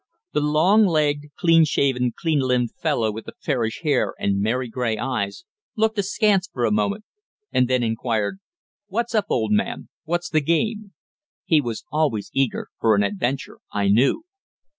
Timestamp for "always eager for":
11.91-12.95